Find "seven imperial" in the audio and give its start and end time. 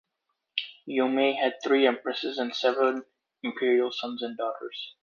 2.55-3.91